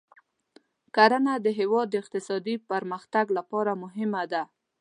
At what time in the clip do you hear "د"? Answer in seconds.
1.45-1.47, 1.91-1.95